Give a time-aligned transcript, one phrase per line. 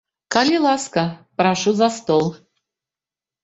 [0.35, 1.03] Калі ласка,
[1.43, 2.27] прашу за стол.